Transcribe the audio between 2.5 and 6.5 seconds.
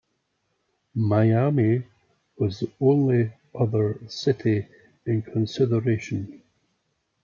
the only other city in consideration.